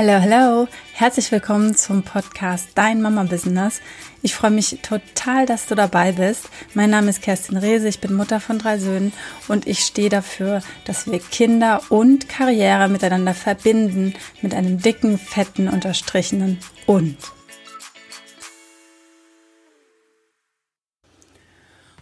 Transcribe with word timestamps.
Hello, 0.00 0.12
hello. 0.12 0.68
Herzlich 0.92 1.32
willkommen 1.32 1.74
zum 1.74 2.04
Podcast 2.04 2.68
Dein 2.76 3.02
Mama 3.02 3.24
Business. 3.24 3.80
Ich 4.22 4.32
freue 4.32 4.52
mich 4.52 4.78
total, 4.80 5.44
dass 5.44 5.66
du 5.66 5.74
dabei 5.74 6.12
bist. 6.12 6.50
Mein 6.72 6.90
Name 6.90 7.10
ist 7.10 7.20
Kerstin 7.20 7.56
Rehse, 7.56 7.88
ich 7.88 7.98
bin 7.98 8.14
Mutter 8.14 8.38
von 8.38 8.60
drei 8.60 8.78
Söhnen 8.78 9.12
und 9.48 9.66
ich 9.66 9.80
stehe 9.80 10.08
dafür, 10.08 10.62
dass 10.84 11.10
wir 11.10 11.18
Kinder 11.18 11.82
und 11.88 12.28
Karriere 12.28 12.88
miteinander 12.88 13.34
verbinden 13.34 14.14
mit 14.40 14.54
einem 14.54 14.80
dicken, 14.80 15.18
fetten, 15.18 15.66
unterstrichenen 15.66 16.60
und. 16.86 17.16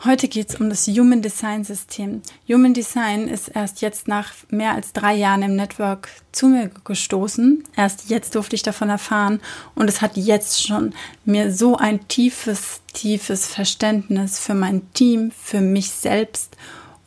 Heute 0.07 0.29
geht 0.29 0.51
es 0.51 0.61
um 0.61 0.71
das 0.71 0.87
Human 0.87 1.21
Design 1.21 1.65
System. 1.65 2.23
Human 2.49 2.75
Design 2.75 3.27
ist 3.27 3.49
erst 3.49 3.81
jetzt 3.81 4.07
nach 4.07 4.35
mehr 4.51 4.71
als 4.73 4.93
drei 4.93 5.15
Jahren 5.15 5.43
im 5.43 5.57
Network 5.57 6.09
zu 6.31 6.47
mir 6.47 6.71
gestoßen. 6.85 7.65
Erst 7.77 8.09
jetzt 8.09 8.37
durfte 8.37 8.55
ich 8.55 8.63
davon 8.63 8.89
erfahren 8.89 9.41
und 9.75 9.89
es 9.89 10.03
hat 10.03 10.17
jetzt 10.17 10.65
schon 10.65 10.95
mir 11.25 11.53
so 11.53 11.77
ein 11.77 12.07
tiefes, 12.07 12.83
tiefes 12.93 13.49
Verständnis 13.49 14.39
für 14.39 14.55
mein 14.55 14.93
Team, 14.93 15.33
für 15.33 15.61
mich 15.61 15.91
selbst 15.91 16.57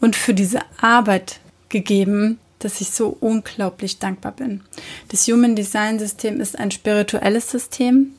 und 0.02 0.18
für 0.18 0.34
diese 0.34 0.59
Arbeit 0.81 1.40
gegeben, 1.70 2.38
dass 2.57 2.81
ich 2.81 2.90
so 2.90 3.16
unglaublich 3.21 3.99
dankbar 3.99 4.34
bin. 4.34 4.62
Das 5.07 5.26
Human 5.27 5.55
Design 5.55 5.99
System 5.99 6.41
ist 6.41 6.59
ein 6.59 6.71
spirituelles 6.71 7.49
System. 7.49 8.13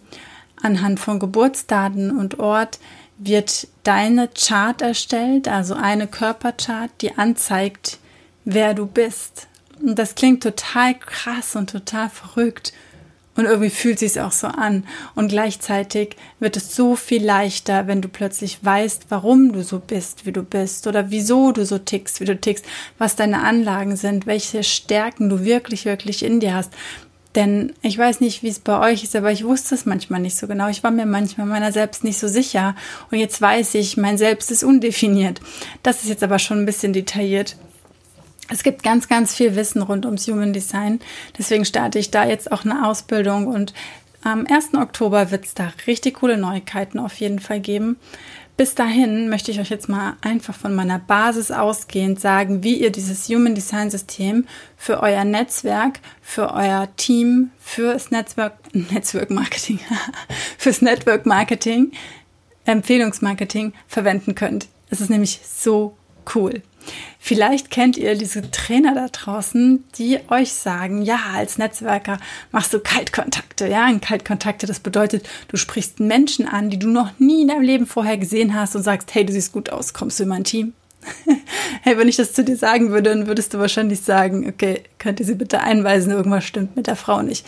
Anhand 0.62 1.00
von 1.00 1.18
Geburtsdaten 1.18 2.16
und 2.16 2.38
Ort 2.38 2.78
wird 3.20 3.68
deine 3.82 4.28
Chart 4.28 4.80
erstellt, 4.80 5.46
also 5.46 5.74
eine 5.74 6.06
Körperchart, 6.06 6.90
die 7.02 7.16
anzeigt, 7.18 7.98
wer 8.44 8.74
du 8.74 8.86
bist. 8.86 9.46
Und 9.80 9.98
das 9.98 10.14
klingt 10.14 10.42
total 10.42 10.94
krass 10.98 11.54
und 11.54 11.70
total 11.70 12.08
verrückt. 12.08 12.72
Und 13.36 13.44
irgendwie 13.44 13.70
fühlt 13.70 13.98
sich 13.98 14.20
auch 14.20 14.32
so 14.32 14.48
an. 14.48 14.84
Und 15.14 15.28
gleichzeitig 15.28 16.16
wird 16.40 16.56
es 16.56 16.74
so 16.74 16.96
viel 16.96 17.24
leichter, 17.24 17.86
wenn 17.86 18.02
du 18.02 18.08
plötzlich 18.08 18.62
weißt, 18.62 19.06
warum 19.08 19.52
du 19.52 19.62
so 19.62 19.78
bist, 19.78 20.26
wie 20.26 20.32
du 20.32 20.42
bist 20.42 20.86
oder 20.86 21.10
wieso 21.10 21.52
du 21.52 21.64
so 21.64 21.78
tickst, 21.78 22.20
wie 22.20 22.24
du 22.24 22.38
tickst, 22.38 22.64
was 22.98 23.16
deine 23.16 23.42
Anlagen 23.42 23.96
sind, 23.96 24.26
welche 24.26 24.64
Stärken 24.64 25.28
du 25.28 25.44
wirklich, 25.44 25.84
wirklich 25.84 26.24
in 26.24 26.40
dir 26.40 26.54
hast. 26.54 26.72
Denn 27.36 27.72
ich 27.80 27.96
weiß 27.96 28.20
nicht, 28.20 28.42
wie 28.42 28.48
es 28.48 28.58
bei 28.58 28.90
euch 28.90 29.04
ist, 29.04 29.14
aber 29.14 29.30
ich 29.30 29.44
wusste 29.44 29.74
es 29.76 29.86
manchmal 29.86 30.20
nicht 30.20 30.36
so 30.36 30.48
genau. 30.48 30.68
Ich 30.68 30.82
war 30.82 30.90
mir 30.90 31.06
manchmal 31.06 31.46
meiner 31.46 31.70
selbst 31.70 32.02
nicht 32.02 32.18
so 32.18 32.26
sicher. 32.26 32.74
Und 33.10 33.18
jetzt 33.18 33.40
weiß 33.40 33.74
ich, 33.76 33.96
mein 33.96 34.18
Selbst 34.18 34.50
ist 34.50 34.64
undefiniert. 34.64 35.40
Das 35.82 36.02
ist 36.02 36.08
jetzt 36.08 36.24
aber 36.24 36.40
schon 36.40 36.58
ein 36.58 36.66
bisschen 36.66 36.92
detailliert. 36.92 37.56
Es 38.48 38.64
gibt 38.64 38.82
ganz, 38.82 39.06
ganz 39.06 39.34
viel 39.34 39.54
Wissen 39.54 39.80
rund 39.80 40.06
ums 40.06 40.26
Human 40.26 40.52
Design. 40.52 40.98
Deswegen 41.38 41.64
starte 41.64 42.00
ich 42.00 42.10
da 42.10 42.26
jetzt 42.26 42.50
auch 42.50 42.64
eine 42.64 42.88
Ausbildung 42.88 43.46
und 43.46 43.74
am 44.22 44.44
1. 44.46 44.74
Oktober 44.74 45.30
wird 45.30 45.46
es 45.46 45.54
da 45.54 45.72
richtig 45.86 46.16
coole 46.16 46.36
Neuigkeiten 46.36 46.98
auf 46.98 47.14
jeden 47.14 47.38
Fall 47.38 47.60
geben. 47.60 47.96
Bis 48.60 48.74
dahin 48.74 49.30
möchte 49.30 49.50
ich 49.50 49.58
euch 49.58 49.70
jetzt 49.70 49.88
mal 49.88 50.18
einfach 50.20 50.54
von 50.54 50.74
meiner 50.74 50.98
Basis 50.98 51.50
ausgehend 51.50 52.20
sagen, 52.20 52.62
wie 52.62 52.74
ihr 52.74 52.92
dieses 52.92 53.26
Human 53.30 53.54
Design 53.54 53.88
System 53.90 54.46
für 54.76 55.00
euer 55.00 55.24
Netzwerk, 55.24 56.00
für 56.20 56.52
euer 56.52 56.86
Team, 56.98 57.52
fürs 57.58 58.10
Netzwerk, 58.10 58.58
Netzwerk 58.74 59.30
Marketing, 59.30 59.80
fürs 60.58 60.82
Network 60.82 61.24
Marketing, 61.24 61.92
Empfehlungsmarketing 62.66 63.72
verwenden 63.88 64.34
könnt. 64.34 64.68
Es 64.90 65.00
ist 65.00 65.08
nämlich 65.08 65.40
so 65.42 65.96
cool. 66.34 66.60
Vielleicht 67.18 67.70
kennt 67.70 67.96
ihr 67.96 68.16
diese 68.16 68.50
Trainer 68.50 68.94
da 68.94 69.08
draußen, 69.08 69.84
die 69.98 70.18
euch 70.28 70.52
sagen, 70.52 71.02
ja, 71.02 71.18
als 71.34 71.58
Netzwerker 71.58 72.18
machst 72.50 72.72
du 72.72 72.80
Kaltkontakte. 72.80 73.68
Ja, 73.68 73.84
ein 73.84 74.00
Kaltkontakte, 74.00 74.66
das 74.66 74.80
bedeutet, 74.80 75.28
du 75.48 75.56
sprichst 75.56 76.00
Menschen 76.00 76.48
an, 76.48 76.70
die 76.70 76.78
du 76.78 76.88
noch 76.88 77.18
nie 77.18 77.42
in 77.42 77.48
deinem 77.48 77.62
Leben 77.62 77.86
vorher 77.86 78.16
gesehen 78.16 78.54
hast 78.54 78.74
und 78.74 78.82
sagst, 78.82 79.14
hey, 79.14 79.24
du 79.24 79.32
siehst 79.32 79.52
gut 79.52 79.70
aus, 79.70 79.92
kommst 79.92 80.18
du 80.18 80.22
in 80.22 80.30
mein 80.30 80.44
Team? 80.44 80.72
hey, 81.82 81.96
wenn 81.98 82.08
ich 82.08 82.16
das 82.16 82.32
zu 82.32 82.44
dir 82.44 82.56
sagen 82.56 82.90
würde, 82.90 83.10
dann 83.10 83.26
würdest 83.26 83.54
du 83.54 83.58
wahrscheinlich 83.58 84.00
sagen, 84.00 84.48
okay, 84.48 84.82
könnt 84.98 85.20
ihr 85.20 85.26
sie 85.26 85.34
bitte 85.34 85.60
einweisen, 85.60 86.12
irgendwas 86.12 86.44
stimmt 86.44 86.76
mit 86.76 86.86
der 86.86 86.96
Frau 86.96 87.22
nicht. 87.22 87.46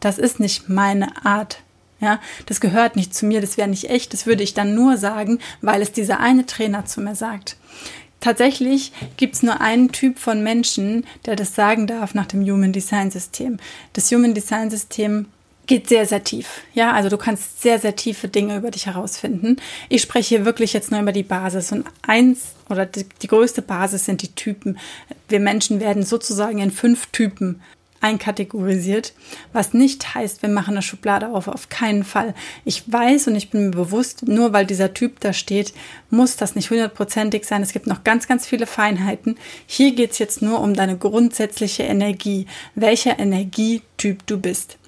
Das 0.00 0.18
ist 0.18 0.40
nicht 0.40 0.68
meine 0.68 1.24
Art. 1.24 1.62
Ja, 2.00 2.18
das 2.46 2.60
gehört 2.60 2.96
nicht 2.96 3.14
zu 3.14 3.26
mir, 3.26 3.40
das 3.40 3.56
wäre 3.56 3.68
nicht 3.68 3.88
echt, 3.88 4.12
das 4.12 4.26
würde 4.26 4.42
ich 4.42 4.54
dann 4.54 4.74
nur 4.74 4.96
sagen, 4.96 5.38
weil 5.60 5.80
es 5.80 5.92
dieser 5.92 6.18
eine 6.18 6.46
Trainer 6.46 6.84
zu 6.84 7.00
mir 7.00 7.14
sagt. 7.14 7.56
Tatsächlich 8.22 8.92
gibt 9.16 9.34
es 9.34 9.42
nur 9.42 9.60
einen 9.60 9.90
Typ 9.90 10.16
von 10.20 10.44
Menschen, 10.44 11.04
der 11.26 11.34
das 11.34 11.56
sagen 11.56 11.88
darf 11.88 12.14
nach 12.14 12.26
dem 12.26 12.40
Human 12.40 12.72
Design 12.72 13.10
System. 13.10 13.58
Das 13.94 14.12
Human 14.12 14.32
Design 14.32 14.70
System 14.70 15.26
geht 15.66 15.88
sehr, 15.88 16.06
sehr 16.06 16.22
tief. 16.22 16.62
Ja, 16.72 16.92
also 16.92 17.08
du 17.08 17.16
kannst 17.16 17.60
sehr, 17.62 17.80
sehr 17.80 17.96
tiefe 17.96 18.28
Dinge 18.28 18.56
über 18.56 18.70
dich 18.70 18.86
herausfinden. 18.86 19.56
Ich 19.88 20.02
spreche 20.02 20.36
hier 20.36 20.44
wirklich 20.44 20.72
jetzt 20.72 20.92
nur 20.92 21.00
über 21.00 21.10
die 21.10 21.24
Basis 21.24 21.72
und 21.72 21.84
eins 22.02 22.54
oder 22.70 22.86
die, 22.86 23.06
die 23.22 23.26
größte 23.26 23.60
Basis 23.60 24.04
sind 24.04 24.22
die 24.22 24.32
Typen. 24.32 24.78
Wir 25.28 25.40
Menschen 25.40 25.80
werden 25.80 26.04
sozusagen 26.04 26.60
in 26.60 26.70
fünf 26.70 27.06
Typen 27.06 27.60
einkategorisiert, 28.02 29.14
was 29.52 29.72
nicht 29.72 30.14
heißt, 30.14 30.42
wir 30.42 30.48
machen 30.48 30.74
eine 30.74 30.82
Schublade 30.82 31.28
auf, 31.28 31.48
auf 31.48 31.68
keinen 31.68 32.04
Fall. 32.04 32.34
Ich 32.64 32.90
weiß 32.90 33.28
und 33.28 33.36
ich 33.36 33.50
bin 33.50 33.66
mir 33.66 33.70
bewusst, 33.70 34.26
nur 34.26 34.52
weil 34.52 34.66
dieser 34.66 34.92
Typ 34.92 35.20
da 35.20 35.32
steht, 35.32 35.72
muss 36.10 36.36
das 36.36 36.54
nicht 36.54 36.70
hundertprozentig 36.70 37.44
sein. 37.44 37.62
Es 37.62 37.72
gibt 37.72 37.86
noch 37.86 38.04
ganz, 38.04 38.28
ganz 38.28 38.46
viele 38.46 38.66
Feinheiten. 38.66 39.36
Hier 39.66 39.94
geht 39.94 40.12
es 40.12 40.18
jetzt 40.18 40.42
nur 40.42 40.60
um 40.60 40.74
deine 40.74 40.98
grundsätzliche 40.98 41.84
Energie, 41.84 42.46
welcher 42.74 43.18
Energietyp 43.18 44.26
du 44.26 44.38
bist. 44.38 44.78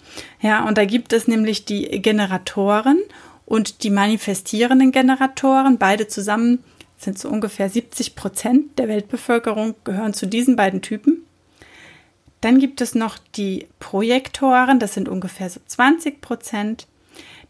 Ja, 0.40 0.66
und 0.66 0.78
da 0.78 0.84
gibt 0.84 1.12
es 1.12 1.26
nämlich 1.28 1.64
die 1.64 2.02
Generatoren 2.02 3.00
und 3.46 3.82
die 3.82 3.90
manifestierenden 3.90 4.92
Generatoren, 4.92 5.78
beide 5.78 6.08
zusammen 6.08 6.62
sind 6.96 7.18
so 7.18 7.28
ungefähr 7.28 7.68
70 7.68 8.14
Prozent 8.14 8.78
der 8.78 8.88
Weltbevölkerung 8.88 9.74
gehören 9.84 10.14
zu 10.14 10.26
diesen 10.26 10.56
beiden 10.56 10.82
Typen. 10.82 11.24
Dann 12.44 12.58
gibt 12.58 12.82
es 12.82 12.94
noch 12.94 13.16
die 13.36 13.68
Projektoren, 13.80 14.78
das 14.78 14.92
sind 14.92 15.08
ungefähr 15.08 15.48
so 15.48 15.60
20 15.66 16.20
Prozent. 16.20 16.86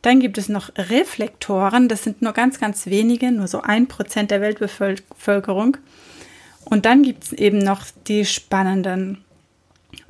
Dann 0.03 0.21
gibt 0.21 0.39
es 0.39 0.49
noch 0.49 0.71
Reflektoren, 0.77 1.89
das 1.89 2.05
sind 2.05 2.23
nur 2.23 2.33
ganz, 2.33 2.61
ganz 2.61 2.87
wenige, 2.87 3.33
nur 3.33 3.49
so 3.49 3.61
ein 3.61 3.89
Prozent 3.89 4.31
der 4.31 4.41
Weltbevölkerung. 4.41 5.79
Und 6.65 6.87
dann 6.87 7.03
gibt 7.03 7.25
es 7.25 7.33
eben 7.33 7.59
noch 7.59 7.83
die 8.07 8.25
spannenden 8.25 9.25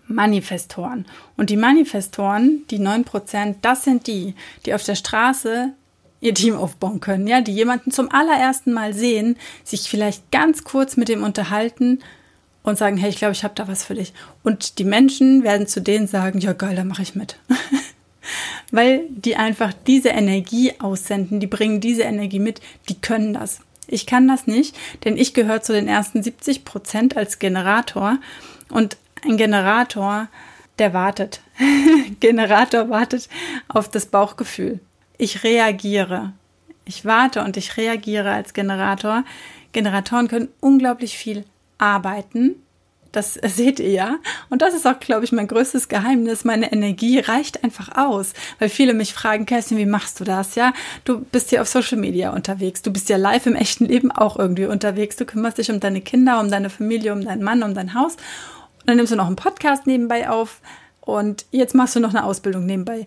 Manifestoren. 0.07 1.07
Und 1.39 1.49
die 1.49 1.57
Manifestoren, 1.57 2.67
die 2.71 2.79
9 2.79 3.05
Prozent, 3.05 3.57
das 3.63 3.85
sind 3.85 4.07
die, 4.07 4.35
die 4.67 4.75
auf 4.75 4.85
der 4.85 4.97
Straße 4.97 5.73
ihr 6.21 6.35
Team 6.35 6.57
aufbauen 6.57 7.01
können, 7.01 7.27
ja, 7.27 7.41
die 7.41 7.53
jemanden 7.53 7.91
zum 7.91 8.11
allerersten 8.11 8.75
Mal 8.75 8.93
sehen, 8.93 9.39
sich 9.63 9.89
vielleicht 9.89 10.31
ganz 10.31 10.63
kurz 10.63 10.99
mit 10.99 11.09
dem 11.09 11.23
unterhalten 11.23 12.01
und 12.65 12.79
sagen, 12.79 12.97
hey, 12.97 13.11
ich 13.11 13.19
glaube, 13.19 13.35
ich 13.35 13.45
habe 13.45 13.55
da 13.55 13.69
was 13.69 13.85
für 13.85 13.95
dich. 13.95 14.13
Und 14.43 14.79
die 14.79 14.85
Menschen 14.85 15.45
werden 15.45 15.69
zu 15.69 15.81
denen 15.81 16.09
sagen, 16.09 16.41
ja 16.41 16.55
geil, 16.55 16.75
da 16.75 16.83
mache 16.83 17.03
ich 17.03 17.15
mit. 17.15 17.37
Weil 18.73 19.03
die 19.11 19.37
einfach 19.37 19.73
diese 19.87 20.09
Energie 20.09 20.73
aussenden, 20.81 21.39
die 21.39 21.47
bringen 21.47 21.81
diese 21.81 22.03
Energie 22.03 22.41
mit, 22.41 22.61
die 22.89 23.01
können 23.01 23.35
das. 23.35 23.61
Ich 23.87 24.07
kann 24.07 24.27
das 24.27 24.47
nicht, 24.47 24.75
denn 25.05 25.19
ich 25.19 25.35
gehöre 25.35 25.61
zu 25.61 25.75
den 25.75 25.89
ersten 25.89 26.23
70 26.23 26.65
Prozent 26.65 27.19
als 27.19 27.39
Generator 27.39 28.19
und 28.71 28.97
ein 29.23 29.37
Generator, 29.37 30.29
der 30.79 30.95
wartet. 30.95 31.43
Generator 32.21 32.89
wartet 32.89 33.29
auf 33.69 33.91
das 33.91 34.07
Bauchgefühl. 34.07 34.81
Ich 35.19 35.45
reagiere. 35.45 36.33
Ich 36.87 37.05
warte 37.05 37.45
und 37.45 37.59
ich 37.59 37.77
reagiere 37.77 38.33
als 38.33 38.55
Generator. 38.55 39.25
Generatoren 39.73 40.29
können 40.29 40.49
unglaublich 40.61 41.19
viel 41.19 41.45
arbeiten. 41.85 42.57
Das 43.13 43.35
seht 43.43 43.81
ihr 43.81 43.91
ja. 43.91 44.17
Und 44.51 44.63
das 44.63 44.75
ist 44.75 44.87
auch, 44.87 44.99
glaube 44.99 45.25
ich, 45.25 45.33
mein 45.33 45.47
größtes 45.47 45.89
Geheimnis. 45.89 46.45
Meine 46.45 46.73
Energie 46.73 47.21
reicht 47.21 47.63
einfach 47.63 47.97
aus. 47.97 48.33
Weil 48.59 48.69
viele 48.69 48.95
mich 48.95 49.15
fragen, 49.15 49.47
Kerstin, 49.47 49.79
wie 49.79 49.87
machst 49.87 50.19
du 50.21 50.25
das? 50.25 50.55
Ja, 50.55 50.73
du 51.05 51.21
bist 51.21 51.53
ja 51.53 51.61
auf 51.61 51.69
Social 51.69 51.99
Media 51.99 52.31
unterwegs. 52.31 52.83
Du 52.83 52.93
bist 52.93 53.09
ja 53.09 53.17
live 53.17 53.47
im 53.47 53.55
echten 53.55 53.87
Leben 53.87 54.11
auch 54.11 54.39
irgendwie 54.39 54.67
unterwegs. 54.67 55.17
Du 55.17 55.25
kümmerst 55.25 55.59
dich 55.59 55.71
um 55.71 55.81
deine 55.81 56.01
Kinder, 56.01 56.41
um 56.41 56.51
deine 56.51 56.71
Familie, 56.71 57.13
um 57.13 57.25
deinen 57.25 57.43
Mann, 57.43 57.63
um 57.63 57.75
dein 57.75 57.95
Haus. 57.95 58.15
Und 58.15 58.89
dann 58.89 58.97
nimmst 58.97 59.13
du 59.13 59.17
noch 59.17 59.27
einen 59.27 59.37
Podcast 59.37 59.87
nebenbei 59.87 60.29
auf. 60.29 60.61
Und 61.01 61.47
jetzt 61.51 61.75
machst 61.75 61.95
du 61.97 62.01
noch 62.01 62.11
eine 62.11 62.25
Ausbildung 62.25 62.67
nebenbei. 62.67 63.07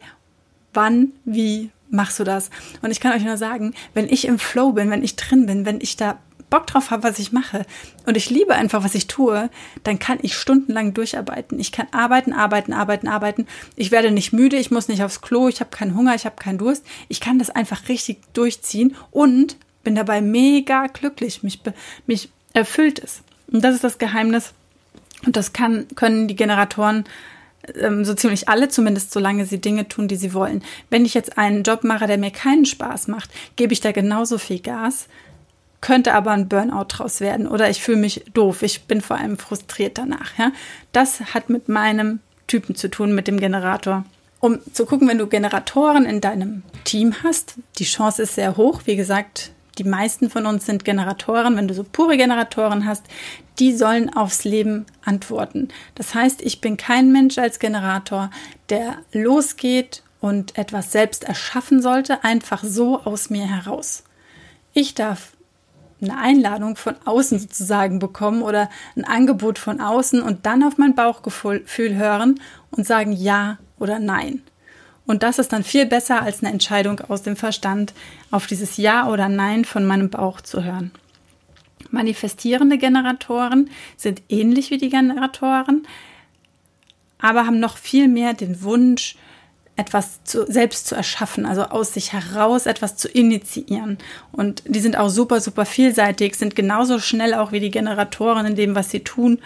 Wann, 0.73 1.12
wie 1.25 1.71
machst 1.89 2.19
du 2.19 2.23
das? 2.23 2.50
Und 2.81 2.91
ich 2.91 3.00
kann 3.00 3.13
euch 3.13 3.23
nur 3.23 3.38
sagen, 3.38 3.73
wenn 3.94 4.07
ich 4.07 4.25
im 4.25 4.39
Flow 4.39 4.73
bin, 4.73 4.91
wenn 4.91 5.03
ich 5.03 5.15
drin 5.15 5.45
bin, 5.47 5.65
wenn 5.65 5.81
ich 5.81 5.97
da 5.97 6.19
Bock 6.49 6.65
drauf 6.67 6.91
habe, 6.91 7.03
was 7.03 7.19
ich 7.19 7.31
mache 7.31 7.65
und 8.05 8.15
ich 8.15 8.29
liebe 8.29 8.55
einfach, 8.55 8.83
was 8.83 8.95
ich 8.95 9.07
tue, 9.07 9.49
dann 9.83 9.99
kann 9.99 10.19
ich 10.21 10.35
stundenlang 10.35 10.94
durcharbeiten. 10.94 11.59
Ich 11.59 11.71
kann 11.71 11.88
arbeiten, 11.91 12.31
arbeiten, 12.31 12.73
arbeiten, 12.73 13.07
arbeiten. 13.07 13.47
Ich 13.75 13.91
werde 13.91 14.11
nicht 14.11 14.31
müde, 14.31 14.55
ich 14.57 14.71
muss 14.71 14.88
nicht 14.88 15.03
aufs 15.03 15.21
Klo, 15.21 15.49
ich 15.49 15.59
habe 15.59 15.71
keinen 15.71 15.95
Hunger, 15.95 16.15
ich 16.15 16.25
habe 16.25 16.38
keinen 16.38 16.57
Durst. 16.57 16.85
Ich 17.09 17.19
kann 17.19 17.38
das 17.38 17.49
einfach 17.49 17.89
richtig 17.89 18.19
durchziehen 18.33 18.95
und 19.11 19.57
bin 19.83 19.95
dabei 19.95 20.21
mega 20.21 20.88
glücklich. 20.88 21.44
Mich, 21.44 21.61
mich 22.05 22.29
erfüllt 22.53 22.99
es. 22.99 23.21
Und 23.51 23.63
das 23.63 23.75
ist 23.75 23.83
das 23.83 23.97
Geheimnis. 23.97 24.53
Und 25.25 25.35
das 25.35 25.51
kann, 25.51 25.88
können 25.95 26.27
die 26.27 26.35
Generatoren 26.35 27.05
ähm, 27.75 28.05
so 28.05 28.13
ziemlich 28.13 28.49
alle, 28.49 28.69
zumindest 28.69 29.11
solange 29.11 29.45
sie 29.45 29.59
Dinge 29.59 29.88
tun, 29.88 30.07
die 30.07 30.15
sie 30.15 30.33
wollen. 30.33 30.63
Wenn 30.89 31.05
ich 31.05 31.13
jetzt 31.13 31.38
einen 31.38 31.63
Job 31.63 31.83
mache, 31.83 32.07
der 32.07 32.17
mir 32.17 32.31
keinen 32.31 32.65
Spaß 32.65 33.07
macht, 33.07 33.29
gebe 33.55 33.73
ich 33.73 33.81
da 33.81 33.91
genauso 33.91 34.38
viel 34.38 34.59
Gas, 34.59 35.07
könnte 35.81 36.13
aber 36.13 36.31
ein 36.31 36.50
Burnout 36.50 36.85
draus 36.89 37.19
werden 37.19 37.47
oder 37.47 37.69
ich 37.69 37.81
fühle 37.81 37.97
mich 37.97 38.24
doof, 38.33 38.63
ich 38.63 38.83
bin 38.83 39.01
vor 39.01 39.18
allem 39.18 39.38
frustriert 39.38 39.97
danach. 39.97 40.38
Ja? 40.38 40.51
Das 40.91 41.33
hat 41.33 41.50
mit 41.50 41.69
meinem 41.69 42.19
Typen 42.47 42.75
zu 42.75 42.89
tun, 42.89 43.13
mit 43.13 43.27
dem 43.27 43.39
Generator. 43.39 44.06
Um 44.39 44.59
zu 44.74 44.85
gucken, 44.85 45.07
wenn 45.07 45.18
du 45.18 45.27
Generatoren 45.27 46.06
in 46.06 46.21
deinem 46.21 46.63
Team 46.83 47.15
hast, 47.24 47.56
die 47.79 47.85
Chance 47.85 48.24
ist 48.24 48.35
sehr 48.35 48.56
hoch. 48.56 48.81
Wie 48.85 48.95
gesagt, 48.95 49.51
die 49.77 49.83
meisten 49.83 50.29
von 50.29 50.45
uns 50.45 50.65
sind 50.65 50.85
Generatoren. 50.85 51.56
Wenn 51.56 51.68
du 51.68 51.74
so 51.74 51.83
pure 51.83 52.18
Generatoren 52.18 52.85
hast, 52.85 53.06
die 53.59 53.75
sollen 53.75 54.13
aufs 54.15 54.44
Leben 54.44 54.85
antworten. 55.03 55.69
Das 55.95 56.13
heißt, 56.13 56.41
ich 56.41 56.62
bin 56.62 56.77
kein 56.77 57.12
Mensch 57.12 57.38
als 57.38 57.59
Generator, 57.59 58.30
der 58.69 58.97
losgeht 59.12 60.03
und 60.19 60.57
etwas 60.57 60.91
selbst 60.91 61.23
erschaffen 61.23 61.81
sollte, 61.81 62.23
einfach 62.23 62.63
so 62.63 63.01
aus 63.01 63.30
mir 63.30 63.47
heraus. 63.47 64.03
Ich 64.73 64.94
darf 64.94 65.36
eine 66.01 66.17
Einladung 66.17 66.75
von 66.75 66.95
außen 67.05 67.39
sozusagen 67.39 67.99
bekommen 67.99 68.41
oder 68.41 68.69
ein 68.95 69.05
Angebot 69.05 69.57
von 69.57 69.81
außen 69.81 70.21
und 70.21 70.45
dann 70.45 70.63
auf 70.63 70.77
mein 70.77 70.95
Bauchgefühl 70.95 71.95
hören 71.95 72.39
und 72.71 72.85
sagen 72.85 73.11
ja 73.11 73.57
oder 73.79 73.99
nein. 73.99 74.41
Und 75.07 75.23
das 75.23 75.39
ist 75.39 75.53
dann 75.53 75.63
viel 75.63 75.85
besser 75.85 76.21
als 76.21 76.44
eine 76.44 76.51
Entscheidung 76.51 76.99
aus 77.07 77.23
dem 77.23 77.38
Verstand, 77.38 77.94
auf 78.29 78.45
dieses 78.45 78.75
Ja 78.75 79.07
oder 79.07 79.29
Nein 79.29 79.63
von 79.63 79.85
meinem 79.85 80.09
Bauch 80.09 80.41
zu 80.41 80.63
hören. 80.63 80.91
Manifestierende 81.89 82.77
Generatoren 82.77 83.69
sind 83.95 84.21
ähnlich 84.27 84.69
wie 84.69 84.77
die 84.77 84.89
Generatoren, 84.89 85.88
aber 87.19 87.45
haben 87.45 87.61
noch 87.61 87.77
viel 87.77 88.09
mehr 88.09 88.33
den 88.33 88.61
Wunsch, 88.63 89.15
etwas 89.77 90.24
zu, 90.24 90.45
selbst 90.51 90.88
zu 90.88 90.95
erschaffen, 90.95 91.45
also 91.45 91.63
aus 91.63 91.94
sich 91.94 92.12
heraus 92.12 92.65
etwas 92.65 92.97
zu 92.97 93.07
initiieren. 93.07 94.00
Und 94.31 94.63
die 94.65 94.79
sind 94.79 94.97
auch 94.97 95.09
super, 95.09 95.39
super 95.39 95.65
vielseitig, 95.65 96.35
sind 96.35 96.56
genauso 96.56 97.00
schnell 97.00 97.35
auch 97.35 97.51
wie 97.51 97.59
die 97.59 97.71
Generatoren 97.71 98.47
in 98.47 98.56
dem, 98.56 98.75
was 98.75 98.89
sie 98.89 99.01
tun. 99.01 99.39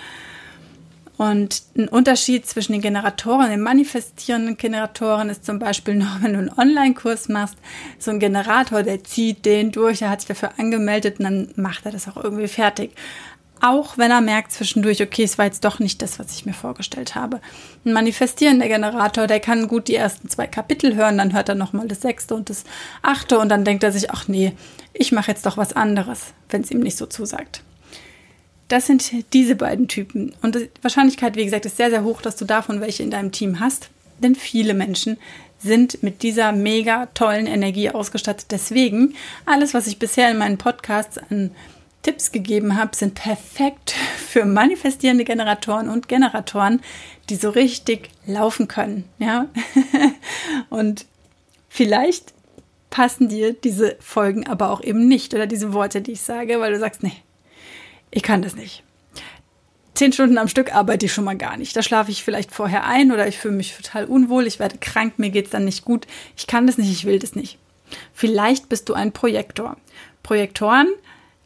Und 1.18 1.62
ein 1.78 1.88
Unterschied 1.88 2.48
zwischen 2.48 2.72
den 2.72 2.82
Generatoren, 2.82 3.52
den 3.52 3.62
manifestierenden 3.62 4.58
Generatoren 4.58 5.30
ist 5.30 5.46
zum 5.46 5.60
Beispiel 5.60 5.94
noch, 5.94 6.24
wenn 6.24 6.34
du 6.34 6.40
einen 6.40 6.58
Online-Kurs 6.58 7.30
machst, 7.30 7.58
so 8.00 8.10
ein 8.10 8.20
Generator, 8.20 8.82
der 8.82 9.04
zieht 9.04 9.46
den 9.46 9.72
durch, 9.72 10.00
der 10.00 10.10
hat 10.10 10.22
sich 10.22 10.30
dafür 10.30 10.54
angemeldet 10.58 11.20
und 11.20 11.26
dann 11.26 11.50
macht 11.58 11.86
er 11.86 11.92
das 11.92 12.08
auch 12.08 12.18
irgendwie 12.18 12.48
fertig. 12.48 12.96
Auch 13.62 14.00
wenn 14.00 14.10
er 14.10 14.22
merkt 14.22 14.52
zwischendurch, 14.52 15.04
okay, 15.04 15.24
es 15.24 15.38
war 15.38 15.46
jetzt 15.46 15.64
doch 15.64 15.78
nicht 15.78 16.02
das, 16.02 16.18
was 16.18 16.34
ich 16.34 16.48
mir 16.48 16.54
vorgestellt 16.54 17.14
habe. 17.14 17.40
Ein 17.86 17.94
manifestierender 17.94 18.68
Generator, 18.68 19.28
der 19.28 19.40
kann 19.40 19.68
gut 19.68 19.88
die 19.88 19.96
ersten 19.96 20.30
zwei 20.30 20.48
Kapitel 20.48 20.96
hören, 20.96 21.20
dann 21.20 21.34
hört 21.34 21.48
er 21.48 21.56
nochmal 21.56 21.88
das 21.88 22.02
sechste 22.02 22.34
und 22.34 22.50
das 22.50 22.64
achte 23.04 23.38
und 23.38 23.50
dann 23.50 23.64
denkt 23.64 23.84
er 23.84 23.92
sich, 23.92 24.10
ach 24.10 24.28
nee, 24.28 24.54
ich 24.94 25.12
mache 25.12 25.30
jetzt 25.30 25.46
doch 25.46 25.58
was 25.58 25.74
anderes, 25.74 26.34
wenn 26.50 26.62
es 26.62 26.72
ihm 26.72 26.80
nicht 26.80 26.98
so 26.98 27.06
zusagt. 27.06 27.62
Das 28.68 28.88
sind 28.88 29.12
diese 29.34 29.56
beiden 29.56 29.88
Typen. 29.88 30.34
Und 30.42 30.56
die 30.56 30.70
Wahrscheinlichkeit, 30.82 31.36
wie 31.36 31.46
gesagt, 31.46 31.66
ist 31.66 31.78
sehr, 31.78 31.90
sehr 31.90 32.04
hoch, 32.04 32.22
dass 32.22 32.38
du 32.38 32.46
davon 32.46 32.82
welche 32.82 33.04
in 33.04 33.12
deinem 33.12 33.32
Team 33.32 33.60
hast. 33.60 33.90
Denn 34.20 34.34
viele 34.34 34.74
Menschen 34.74 35.18
sind 35.60 36.02
mit 36.02 36.24
dieser 36.24 36.52
mega 36.52 37.08
tollen 37.08 37.48
Energie 37.48 37.90
ausgestattet. 37.90 38.48
Deswegen, 38.50 39.14
alles, 39.46 39.74
was 39.74 39.88
ich 39.88 40.00
bisher 40.00 40.32
in 40.32 40.38
meinen 40.38 40.58
Podcasts 40.58 41.18
an 41.18 41.52
Tipps 42.02 42.32
gegeben 42.32 42.78
habe, 42.78 42.96
sind 42.96 43.16
perfekt 43.16 43.92
für 44.18 44.46
manifestierende 44.46 45.24
Generatoren 45.24 45.90
und 45.90 46.08
Generatoren, 46.08 46.82
die 47.30 47.36
so 47.36 47.50
richtig 47.50 48.10
laufen 48.26 48.68
können. 48.68 49.06
Ja? 49.20 49.48
und 50.70 51.06
vielleicht 51.70 52.34
passen 52.90 53.30
dir 53.30 53.54
diese 53.54 53.96
Folgen 54.00 54.48
aber 54.48 54.70
auch 54.70 54.84
eben 54.84 55.08
nicht 55.08 55.34
oder 55.34 55.48
diese 55.48 55.74
Worte, 55.74 56.02
die 56.02 56.12
ich 56.12 56.22
sage, 56.22 56.60
weil 56.60 56.74
du 56.74 56.80
sagst, 56.80 57.04
nee, 57.04 57.16
ich 58.12 58.24
kann 58.24 58.42
das 58.42 58.56
nicht. 58.56 58.84
Zehn 59.94 60.14
Stunden 60.14 60.38
am 60.38 60.48
Stück 60.48 60.74
arbeite 60.74 61.06
ich 61.06 61.14
schon 61.14 61.24
mal 61.26 61.38
gar 61.38 61.58
nicht. 61.58 61.76
Da 61.76 61.84
schlafe 61.84 62.12
ich 62.12 62.24
vielleicht 62.24 62.52
vorher 62.52 62.86
ein 62.86 63.12
oder 63.12 63.28
ich 63.28 63.38
fühle 63.38 63.56
mich 63.56 63.76
total 63.76 64.06
unwohl, 64.06 64.48
ich 64.48 64.60
werde 64.60 64.78
krank, 64.78 65.20
mir 65.20 65.30
geht 65.30 65.46
es 65.46 65.52
dann 65.52 65.66
nicht 65.66 65.86
gut. 65.86 66.08
Ich 66.36 66.48
kann 66.48 66.68
das 66.68 66.78
nicht, 66.78 66.92
ich 66.92 67.06
will 67.06 67.20
das 67.20 67.36
nicht. 67.36 67.58
Vielleicht 68.14 68.70
bist 68.70 68.90
du 68.90 68.94
ein 68.94 69.12
Projektor. 69.12 69.78
Projektoren 70.24 70.88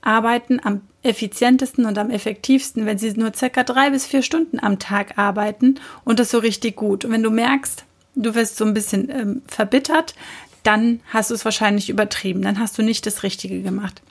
arbeiten 0.05 0.61
am 0.63 0.81
effizientesten 1.03 1.85
und 1.85 1.97
am 1.97 2.09
effektivsten, 2.09 2.85
wenn 2.85 2.97
sie 2.97 3.11
nur 3.11 3.33
circa 3.33 3.63
drei 3.63 3.89
bis 3.89 4.05
vier 4.05 4.21
Stunden 4.21 4.59
am 4.59 4.79
Tag 4.79 5.17
arbeiten 5.17 5.75
und 6.03 6.19
das 6.19 6.31
so 6.31 6.39
richtig 6.39 6.75
gut. 6.75 7.03
Und 7.03 7.11
wenn 7.11 7.23
du 7.23 7.29
merkst, 7.29 7.83
du 8.15 8.33
wirst 8.33 8.57
so 8.57 8.65
ein 8.65 8.73
bisschen 8.73 9.09
ähm, 9.09 9.41
verbittert, 9.47 10.15
dann 10.63 11.01
hast 11.11 11.29
du 11.29 11.35
es 11.35 11.45
wahrscheinlich 11.45 11.89
übertrieben, 11.89 12.41
dann 12.41 12.59
hast 12.59 12.77
du 12.77 12.81
nicht 12.81 13.05
das 13.05 13.23
Richtige 13.23 13.61
gemacht. 13.61 14.01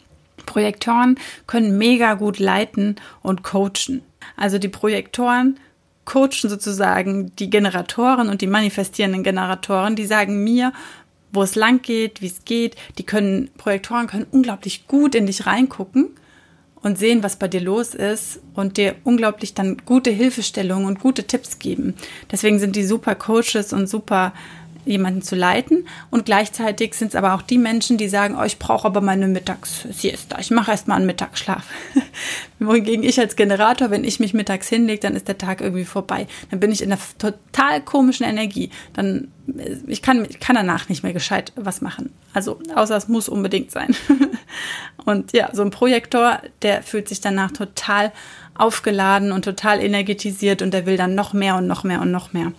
Projektoren 0.47 1.19
können 1.47 1.79
mega 1.79 2.15
gut 2.15 2.39
leiten 2.39 2.97
und 3.23 3.43
coachen. 3.43 4.03
Also 4.37 4.59
die 4.59 4.69
Projektoren 4.69 5.59
coachen 6.05 6.51
sozusagen 6.51 7.35
die 7.37 7.51
Generatoren 7.51 8.29
und 8.29 8.41
die 8.41 8.47
manifestierenden 8.47 9.23
Generatoren, 9.23 9.97
die 9.97 10.07
sagen 10.07 10.45
mir, 10.45 10.73
wo 11.35 11.43
es 11.43 11.55
lang 11.55 11.83
geht, 11.83 12.21
wie 12.23 12.27
es 12.27 12.45
geht. 12.45 12.77
Die 12.99 13.05
können, 13.05 13.51
Projektoren 13.57 14.07
können 14.07 14.27
unglaublich 14.31 14.87
gut 14.87 15.15
in 15.15 15.27
dich 15.27 15.47
reingucken 15.47 16.11
und 16.83 16.99
sehen, 16.99 17.23
was 17.23 17.37
bei 17.37 17.49
dir 17.49 17.61
los 17.61 17.95
ist 17.95 18.41
und 18.55 18.77
dir 18.77 18.97
unglaublich 19.05 19.55
dann 19.55 19.79
gute 19.87 20.11
Hilfestellungen 20.11 20.87
und 20.87 21.01
gute 21.01 21.25
Tipps 21.25 21.59
geben. 21.59 21.95
Deswegen 22.31 22.59
sind 22.59 22.77
die 22.77 22.85
super 22.85 23.15
Coaches 23.15 23.73
und 23.73 23.89
super 23.89 24.35
jemanden 24.85 25.23
zu 25.23 25.35
leiten. 25.35 25.87
Und 26.11 26.25
gleichzeitig 26.25 26.95
sind 26.95 27.09
es 27.09 27.15
aber 27.15 27.35
auch 27.35 27.43
die 27.43 27.59
Menschen, 27.59 27.97
die 27.97 28.09
sagen, 28.09 28.37
oh, 28.39 28.45
ich 28.45 28.59
brauche 28.59 28.87
aber 28.87 29.01
meine 29.01 29.29
Mittagssiesta. 29.29 30.39
Ich 30.39 30.51
mache 30.51 30.71
erstmal 30.71 30.99
einen 30.99 31.07
Mittagsschlaf. 31.07 31.65
Wohingegen 32.59 33.05
ich 33.05 33.19
als 33.19 33.37
Generator, 33.37 33.91
wenn 33.91 34.05
ich 34.05 34.21
mich 34.21 34.35
mittags 34.35 34.69
hinlege, 34.69 35.01
dann 35.01 35.17
ist 35.17 35.29
der 35.29 35.39
Tag 35.39 35.61
irgendwie 35.61 35.85
vorbei. 35.85 36.27
Dann 36.51 36.61
bin 36.61 36.73
ich 36.73 36.83
in 36.83 36.93
einer 36.93 37.01
total 37.19 37.81
komischen 37.83 38.27
Energie. 38.27 38.71
Dann, 38.95 39.29
ich 39.87 40.03
kann, 40.03 40.25
ich 40.29 40.41
kann 40.41 40.57
danach 40.57 40.89
nicht 40.89 41.03
mehr 41.03 41.13
gescheit 41.13 41.53
was 41.57 41.81
machen. 41.81 42.13
Also, 42.33 42.59
außer 42.75 42.97
es 42.97 43.09
muss 43.09 43.29
unbedingt 43.29 43.71
sein. 43.71 43.95
und 45.05 45.33
ja, 45.33 45.51
so 45.53 45.63
ein 45.63 45.71
Projektor, 45.71 46.41
der 46.63 46.83
fühlt 46.83 47.09
sich 47.09 47.21
danach 47.21 47.53
total 47.53 48.13
aufgeladen 48.55 49.33
und 49.33 49.45
total 49.45 49.83
energetisiert 49.83 50.63
und 50.63 50.73
der 50.73 50.87
will 50.87 50.97
dann 50.97 51.15
noch 51.15 51.33
mehr 51.33 51.57
und 51.57 51.67
noch 51.67 51.85
mehr 51.85 52.01
und 52.01 52.11
noch 52.11 52.33
mehr. 52.33 52.53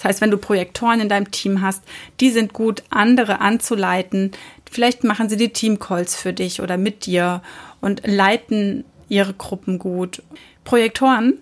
Das 0.00 0.06
heißt, 0.06 0.20
wenn 0.22 0.30
du 0.30 0.38
Projektoren 0.38 0.98
in 0.98 1.10
deinem 1.10 1.30
Team 1.30 1.60
hast, 1.60 1.82
die 2.20 2.30
sind 2.30 2.54
gut, 2.54 2.82
andere 2.88 3.42
anzuleiten. 3.42 4.30
Vielleicht 4.70 5.04
machen 5.04 5.28
sie 5.28 5.36
die 5.36 5.52
Teamcalls 5.52 6.16
für 6.16 6.32
dich 6.32 6.62
oder 6.62 6.78
mit 6.78 7.04
dir 7.04 7.42
und 7.82 8.00
leiten 8.06 8.84
ihre 9.10 9.34
Gruppen 9.34 9.78
gut. 9.78 10.22
Projektoren 10.64 11.34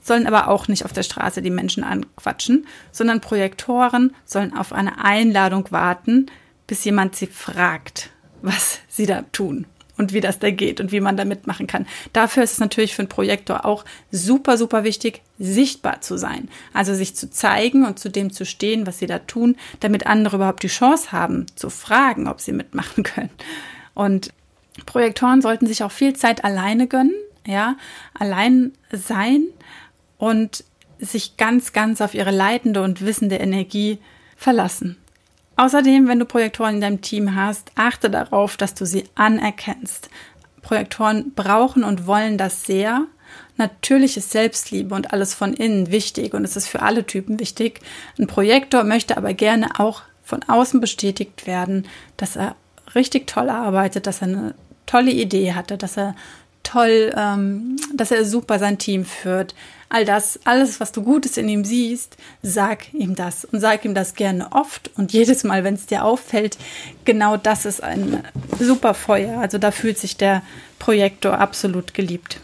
sollen 0.00 0.26
aber 0.26 0.48
auch 0.48 0.66
nicht 0.66 0.84
auf 0.84 0.92
der 0.92 1.04
Straße 1.04 1.40
die 1.40 1.50
Menschen 1.50 1.84
anquatschen, 1.84 2.66
sondern 2.90 3.20
Projektoren 3.20 4.12
sollen 4.24 4.56
auf 4.56 4.72
eine 4.72 5.04
Einladung 5.04 5.70
warten, 5.70 6.26
bis 6.66 6.84
jemand 6.84 7.14
sie 7.14 7.28
fragt, 7.28 8.10
was 8.42 8.80
sie 8.88 9.06
da 9.06 9.22
tun 9.30 9.66
und 9.96 10.12
wie 10.12 10.20
das 10.20 10.38
da 10.38 10.50
geht 10.50 10.80
und 10.80 10.92
wie 10.92 11.00
man 11.00 11.16
da 11.16 11.24
mitmachen 11.24 11.66
kann. 11.66 11.86
Dafür 12.12 12.42
ist 12.42 12.52
es 12.52 12.58
natürlich 12.58 12.94
für 12.94 13.02
einen 13.02 13.08
Projektor 13.08 13.64
auch 13.64 13.84
super, 14.10 14.56
super 14.56 14.84
wichtig, 14.84 15.22
sichtbar 15.38 16.00
zu 16.00 16.16
sein. 16.16 16.48
Also 16.72 16.94
sich 16.94 17.14
zu 17.14 17.30
zeigen 17.30 17.86
und 17.86 17.98
zu 17.98 18.10
dem 18.10 18.32
zu 18.32 18.44
stehen, 18.44 18.86
was 18.86 18.98
sie 18.98 19.06
da 19.06 19.20
tun, 19.20 19.56
damit 19.80 20.06
andere 20.06 20.36
überhaupt 20.36 20.62
die 20.62 20.68
Chance 20.68 21.12
haben, 21.12 21.46
zu 21.54 21.70
fragen, 21.70 22.28
ob 22.28 22.40
sie 22.40 22.52
mitmachen 22.52 23.02
können. 23.04 23.30
Und 23.94 24.32
Projektoren 24.86 25.40
sollten 25.40 25.66
sich 25.66 25.84
auch 25.84 25.92
viel 25.92 26.14
Zeit 26.14 26.44
alleine 26.44 26.88
gönnen, 26.88 27.14
ja, 27.46 27.76
allein 28.14 28.72
sein 28.90 29.44
und 30.18 30.64
sich 30.98 31.36
ganz, 31.36 31.72
ganz 31.72 32.00
auf 32.00 32.14
ihre 32.14 32.30
leitende 32.30 32.82
und 32.82 33.04
wissende 33.04 33.36
Energie 33.36 33.98
verlassen. 34.36 34.96
Außerdem, 35.56 36.08
wenn 36.08 36.18
du 36.18 36.24
Projektoren 36.24 36.76
in 36.76 36.80
deinem 36.80 37.00
Team 37.00 37.34
hast, 37.34 37.70
achte 37.76 38.10
darauf, 38.10 38.56
dass 38.56 38.74
du 38.74 38.86
sie 38.86 39.04
anerkennst. 39.14 40.10
Projektoren 40.62 41.32
brauchen 41.34 41.84
und 41.84 42.06
wollen 42.06 42.38
das 42.38 42.64
sehr. 42.64 43.06
Natürlich 43.56 44.16
ist 44.16 44.30
Selbstliebe 44.30 44.94
und 44.94 45.12
alles 45.12 45.34
von 45.34 45.52
innen 45.52 45.90
wichtig 45.90 46.34
und 46.34 46.44
es 46.44 46.56
ist 46.56 46.66
für 46.66 46.82
alle 46.82 47.06
Typen 47.06 47.38
wichtig. 47.38 47.80
Ein 48.18 48.26
Projektor 48.26 48.82
möchte 48.82 49.16
aber 49.16 49.32
gerne 49.34 49.78
auch 49.78 50.02
von 50.24 50.42
außen 50.42 50.80
bestätigt 50.80 51.46
werden, 51.46 51.86
dass 52.16 52.34
er 52.36 52.56
richtig 52.94 53.26
toll 53.26 53.50
arbeitet, 53.50 54.06
dass 54.06 54.22
er 54.22 54.28
eine 54.28 54.54
tolle 54.86 55.12
Idee 55.12 55.52
hatte, 55.52 55.76
dass 55.76 55.96
er 55.96 56.16
toll, 56.64 57.12
ähm, 57.16 57.76
dass 57.94 58.10
er 58.10 58.24
super 58.24 58.58
sein 58.58 58.78
Team 58.78 59.04
führt. 59.04 59.54
All 59.88 60.04
das, 60.04 60.40
alles, 60.44 60.80
was 60.80 60.90
du 60.90 61.02
Gutes 61.02 61.36
in 61.36 61.48
ihm 61.48 61.64
siehst, 61.64 62.16
sag 62.42 62.92
ihm 62.92 63.14
das 63.14 63.44
und 63.44 63.60
sag 63.60 63.84
ihm 63.84 63.94
das 63.94 64.14
gerne 64.14 64.50
oft 64.50 64.90
und 64.96 65.12
jedes 65.12 65.44
Mal, 65.44 65.62
wenn 65.62 65.74
es 65.74 65.86
dir 65.86 66.04
auffällt, 66.04 66.58
genau 67.04 67.36
das 67.36 67.64
ist 67.64 67.82
ein 67.82 68.24
super 68.58 68.94
Feuer. 68.94 69.38
Also 69.38 69.58
da 69.58 69.70
fühlt 69.70 69.98
sich 69.98 70.16
der 70.16 70.42
Projektor 70.80 71.38
absolut 71.38 71.94
geliebt. 71.94 72.40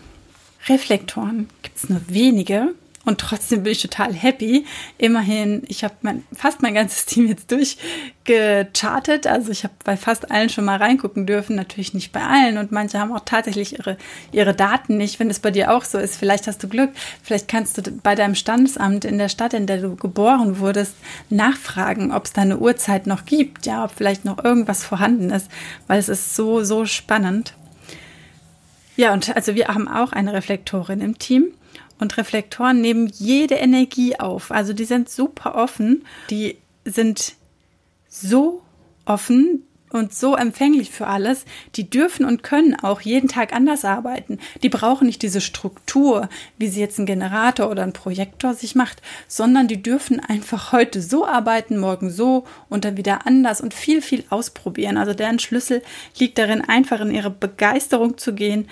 Reflektoren 0.69 1.49
gibt 1.63 1.79
es 1.79 1.89
nur 1.89 2.03
wenige, 2.09 2.75
und 3.07 3.19
trotzdem 3.19 3.63
bin 3.63 3.73
ich 3.73 3.81
total 3.81 4.13
happy. 4.13 4.67
Immerhin, 4.99 5.63
ich 5.69 5.85
habe 5.85 5.95
mein, 6.03 6.23
fast 6.35 6.61
mein 6.61 6.75
ganzes 6.75 7.07
Team 7.07 7.27
jetzt 7.29 7.51
durchgechartet. 7.51 9.27
Also 9.27 9.51
ich 9.51 9.65
habe 9.65 9.73
bei 9.85 9.97
fast 9.97 10.31
allen 10.31 10.51
schon 10.51 10.67
mal 10.67 10.77
reingucken 10.77 11.25
dürfen. 11.25 11.57
Natürlich 11.57 11.95
nicht 11.95 12.13
bei 12.13 12.21
allen. 12.21 12.59
Und 12.59 12.73
manche 12.73 12.99
haben 12.99 13.13
auch 13.13 13.25
tatsächlich 13.25 13.79
ihre, 13.79 13.97
ihre 14.33 14.55
Daten 14.55 14.99
nicht. 14.99 15.19
Wenn 15.19 15.31
es 15.31 15.41
bei 15.41 15.51
dir 15.51 15.73
auch 15.75 15.85
so 15.85 15.97
ist, 15.97 16.19
vielleicht 16.19 16.47
hast 16.47 16.63
du 16.63 16.69
Glück. 16.69 16.91
Vielleicht 17.23 17.49
kannst 17.49 17.79
du 17.79 17.91
bei 17.91 18.15
deinem 18.15 18.35
Standesamt 18.35 19.07
in 19.07 19.17
der 19.17 19.31
Stadt, 19.31 19.55
in 19.55 19.67
der 19.67 19.79
du 19.79 19.97
geboren 19.97 20.59
wurdest, 20.59 20.95
nachfragen, 21.31 22.13
ob 22.13 22.27
es 22.27 22.35
da 22.35 22.43
eine 22.43 22.59
Uhrzeit 22.59 23.07
noch 23.07 23.25
gibt. 23.25 23.65
Ja, 23.65 23.85
ob 23.85 23.93
vielleicht 23.97 24.27
noch 24.27 24.45
irgendwas 24.45 24.85
vorhanden 24.85 25.31
ist. 25.31 25.51
Weil 25.87 25.99
es 25.99 26.11
ist 26.11 26.37
so, 26.37 26.65
so 26.65 26.85
spannend. 26.85 27.55
Ja, 28.97 29.15
und 29.15 29.35
also 29.35 29.55
wir 29.55 29.69
haben 29.69 29.89
auch 29.89 30.13
eine 30.13 30.35
Reflektorin 30.35 31.01
im 31.01 31.19
Team 31.19 31.55
und 32.01 32.17
Reflektoren 32.17 32.81
nehmen 32.81 33.07
jede 33.07 33.57
Energie 33.57 34.19
auf. 34.19 34.51
Also 34.51 34.73
die 34.73 34.85
sind 34.85 35.09
super 35.09 35.55
offen, 35.55 36.05
die 36.31 36.59
sind 36.85 37.35
so 38.09 38.63
offen 39.05 39.65
und 39.91 40.15
so 40.15 40.37
empfänglich 40.37 40.91
für 40.91 41.07
alles, 41.07 41.45
die 41.77 41.89
dürfen 41.89 42.25
und 42.25 42.43
können 42.43 42.75
auch 42.77 43.01
jeden 43.01 43.29
Tag 43.29 43.53
anders 43.53 43.85
arbeiten. 43.85 44.39
Die 44.63 44.69
brauchen 44.69 45.07
nicht 45.07 45.23
diese 45.23 45.41
Struktur, 45.41 46.29
wie 46.59 46.69
sie 46.69 46.81
jetzt 46.81 46.99
ein 46.99 47.07
Generator 47.07 47.71
oder 47.71 47.83
ein 47.83 47.93
Projektor 47.93 48.55
sich 48.55 48.75
macht, 48.75 49.03
sondern 49.29 49.69
die 49.69 49.83
dürfen 49.83 50.21
einfach 50.21 50.73
heute 50.73 51.03
so 51.03 51.27
arbeiten, 51.27 51.79
morgen 51.79 52.11
so 52.11 52.45
und 52.69 52.85
dann 52.85 52.97
wieder 52.97 53.27
anders 53.27 53.61
und 53.61 53.75
viel, 53.75 54.03
viel 54.03 54.25
ausprobieren. 54.31 54.97
Also 54.97 55.15
deren 55.15 55.39
Schlüssel 55.39 55.83
liegt 56.19 56.39
darin, 56.39 56.63
einfach 56.63 57.01
in 57.01 57.11
ihre 57.11 57.31
Begeisterung 57.31 58.19
zu 58.19 58.35
gehen 58.35 58.69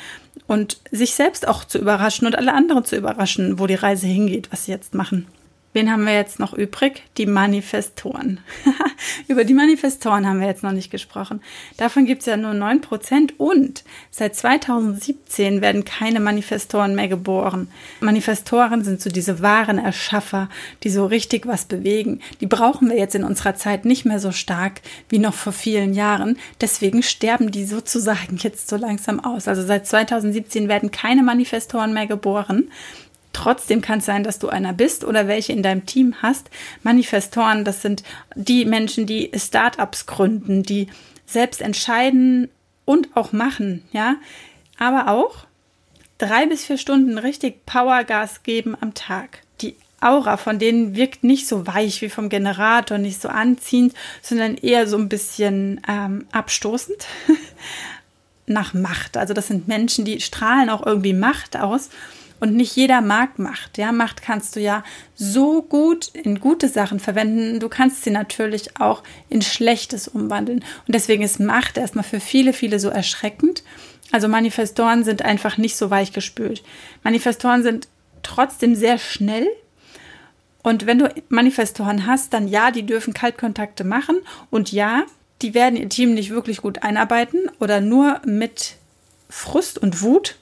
und 0.47 0.79
sich 0.91 1.15
selbst 1.15 1.47
auch 1.49 1.65
zu 1.65 1.79
überraschen 1.79 2.27
und 2.27 2.37
alle 2.37 2.53
anderen 2.53 2.85
zu 2.85 2.97
überraschen, 2.97 3.59
wo 3.59 3.67
die 3.67 3.75
Reise 3.75 4.07
hingeht, 4.07 4.51
was 4.53 4.65
sie 4.65 4.73
jetzt 4.73 4.95
machen. 4.95 5.27
Wen 5.75 5.93
haben 5.93 6.07
wir 6.07 6.15
jetzt 6.15 6.41
noch 6.41 6.55
übrig? 6.55 7.03
Die 7.19 7.27
Manifestoren. 7.27 8.41
Über 9.29 9.45
die 9.45 9.53
Manifestoren 9.53 10.27
haben 10.27 10.41
wir 10.41 10.49
jetzt 10.49 10.63
noch 10.63 10.73
nicht 10.73 10.91
gesprochen. 10.91 11.43
Davon 11.77 12.07
gibt 12.07 12.23
es 12.23 12.27
ja 12.27 12.39
nur 12.39 12.53
9% 12.53 13.35
und 13.37 13.85
seit 14.11 14.35
2017 14.35 15.61
werden 15.61 15.85
keine 15.85 16.21
Manifestoren 16.21 16.95
mehr 16.95 17.09
geboren. 17.09 17.69
Manifestoren 18.01 18.83
sind 18.83 19.03
so 19.03 19.11
diese 19.11 19.43
wahren 19.43 19.79
Erschaffer, 19.79 20.49
die 20.85 20.91
so 20.91 21.05
richtig 21.05 21.47
was 21.47 21.67
bewegen. 21.67 22.21
Die 22.41 22.47
brauchen 22.47 22.89
wir 22.89 22.97
jetzt 22.97 23.15
in 23.15 23.25
unserer 23.25 23.55
Zeit 23.55 23.85
nicht 23.85 24.07
mehr 24.07 24.21
so 24.21 24.33
stark 24.33 24.81
wie 25.11 25.19
noch 25.19 25.35
vor 25.35 25.53
vielen 25.53 25.93
Jahren. 25.93 26.39
Deswegen 26.63 27.03
sterben 27.03 27.51
die 27.51 27.67
sozusagen 27.67 28.39
jetzt 28.39 28.69
so 28.69 28.77
langsam 28.77 29.21
aus. 29.21 29.47
Also 29.47 29.63
seit 29.63 29.87
2017 29.87 30.69
werden 30.69 30.91
keine 30.91 31.23
Manifestoren 31.23 31.93
mehr 31.93 32.07
geboren. 32.07 32.71
Trotzdem 33.39 33.83
kann 33.83 34.01
es 34.01 34.05
sein, 34.05 34.25
dass 34.25 34.41
du 34.41 34.49
einer 34.49 34.73
bist 34.73 35.05
oder 35.05 35.29
welche 35.29 35.53
in 35.53 35.63
deinem 35.63 35.87
Team 35.87 36.17
hast. 36.23 36.51
Manifestoren, 36.83 37.65
das 37.65 37.83
sind 37.83 38.03
die 38.35 38.65
Menschen, 38.65 39.07
die 39.07 39.31
Startups 39.33 40.07
gründen, 40.07 40.65
die 40.65 40.89
selbst 41.25 41.61
entscheiden 41.61 42.49
und 42.85 43.17
auch 43.17 43.31
machen, 43.31 43.85
ja. 43.93 44.17
Aber 44.77 45.07
auch 45.13 45.47
drei 46.19 46.47
bis 46.47 46.65
vier 46.65 46.79
Stunden 46.79 47.17
richtig 47.17 47.65
Powergas 47.65 48.43
geben 48.43 48.77
am 48.81 48.95
Tag. 48.95 49.43
Die 49.61 49.77
Aura 50.01 50.37
von 50.37 50.59
denen 50.59 50.97
wirkt 50.97 51.23
nicht 51.23 51.47
so 51.47 51.65
weich 51.65 52.03
wie 52.03 52.11
vom 52.11 52.31
Generator, 52.31 52.99
nicht 52.99 53.23
so 53.23 53.29
anziehend, 53.29 53.95
sondern 54.21 54.57
eher 54.57 54.89
so 54.89 54.97
ein 54.97 55.09
bisschen 55.09 55.81
ähm, 55.87 56.27
abstoßend 56.33 57.07
nach 58.47 58.75
Macht. 58.75 59.17
Also 59.17 59.33
das 59.33 59.47
sind 59.47 59.69
Menschen, 59.69 60.05
die 60.05 60.21
strahlen 60.21 60.71
auch 60.71 60.85
irgendwie 60.85 61.15
Macht 61.15 61.57
aus 61.57 61.89
und 62.41 62.55
nicht 62.55 62.77
jeder 62.77 63.01
mag 63.01 63.39
Macht. 63.39 63.79
Ja, 63.79 63.93
Macht 63.93 64.23
kannst 64.23 64.57
du 64.57 64.61
ja 64.61 64.85
so 65.15 65.63
gut 65.63 66.09
in 66.09 66.41
gute 66.41 66.69
Sachen 66.69 67.01
verwenden. 67.01 67.61
Du 67.61 67.69
kannst 67.69 68.05
sie 68.05 68.11
natürlich 68.11 68.81
auch 68.81 69.03
in 69.29 69.43
Schlechtes 69.43 70.09
umwandeln. 70.09 70.61
Und 70.87 70.95
deswegen 70.95 71.23
ist 71.23 71.41
Macht 71.41 71.79
erstmal 71.79 72.05
für 72.05 72.21
viele, 72.21 72.53
viele 72.53 72.79
so 72.79 72.89
erschreckend. 72.89 73.63
Also 74.13 74.29
Manifestoren 74.29 75.05
sind 75.05 75.23
einfach 75.23 75.59
nicht 75.59 75.77
so 75.77 75.91
weich 75.91 76.13
gespült. 76.13 76.63
Manifestoren 77.03 77.63
sind 77.63 77.89
trotzdem 78.23 78.75
sehr 78.75 78.99
schnell. 78.99 79.47
Und 80.63 80.87
wenn 80.87 80.99
du 80.99 81.13
Manifestoren 81.29 82.07
hast, 82.07 82.33
dann 82.33 82.49
ja, 82.49 82.71
die 82.71 82.85
dürfen 82.87 83.15
Kaltkontakte 83.15 83.85
machen. 83.85 84.17
Und 84.51 84.73
ja, 84.73 85.05
die 85.43 85.55
werden 85.55 85.77
ihr 85.77 85.89
Team 85.89 86.15
nicht 86.15 86.31
wirklich 86.31 86.59
gut 86.63 86.83
einarbeiten 86.83 87.51
oder 87.59 87.81
nur 87.81 88.21
mit 88.25 88.77
Frust 89.29 89.79
und 89.79 90.03
Wut 90.03 90.37